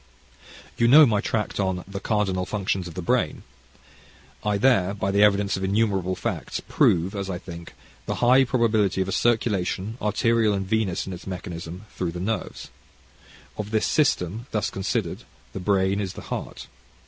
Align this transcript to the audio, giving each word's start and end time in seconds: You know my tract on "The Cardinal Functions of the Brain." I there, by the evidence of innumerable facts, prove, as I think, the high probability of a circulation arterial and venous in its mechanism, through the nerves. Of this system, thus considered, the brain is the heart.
You 0.79 0.87
know 0.87 1.05
my 1.05 1.21
tract 1.21 1.59
on 1.59 1.83
"The 1.87 1.99
Cardinal 1.99 2.47
Functions 2.47 2.87
of 2.87 2.95
the 2.95 3.03
Brain." 3.03 3.43
I 4.43 4.57
there, 4.57 4.95
by 4.95 5.11
the 5.11 5.21
evidence 5.21 5.55
of 5.55 5.63
innumerable 5.63 6.15
facts, 6.15 6.59
prove, 6.59 7.13
as 7.13 7.29
I 7.29 7.37
think, 7.37 7.75
the 8.07 8.15
high 8.15 8.43
probability 8.43 9.01
of 9.01 9.07
a 9.07 9.11
circulation 9.11 9.99
arterial 10.01 10.55
and 10.55 10.65
venous 10.65 11.05
in 11.05 11.13
its 11.13 11.27
mechanism, 11.27 11.85
through 11.95 12.13
the 12.13 12.19
nerves. 12.19 12.71
Of 13.59 13.69
this 13.69 13.85
system, 13.85 14.47
thus 14.49 14.71
considered, 14.71 15.23
the 15.53 15.59
brain 15.59 16.01
is 16.01 16.13
the 16.13 16.21
heart. 16.33 16.65